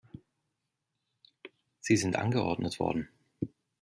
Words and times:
Sie 1.79 1.95
sind 1.95 2.15
angeordnet 2.15 2.79
worden. 2.79 3.09